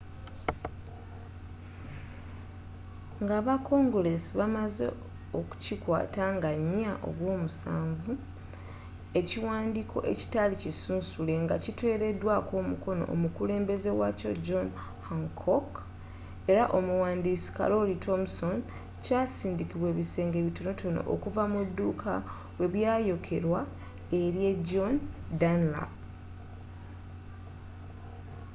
[3.21, 4.85] nga aba konguleesi bamaze
[5.39, 8.11] okukikwaata nga 4 ogw'omusanvu
[9.19, 14.67] ekiwaandiko ekitaali kisunsule nga kiteeredwaako omukono omukulembeeze waakyo john
[15.07, 15.69] hancock
[16.51, 18.55] era omuwandiisi kalooli thomson
[19.03, 22.13] kyasindikibwa ebisenge bitonotono okuva mu duuka
[22.59, 23.59] webyayokerwa
[24.21, 24.95] elye john
[25.39, 25.91] dunlap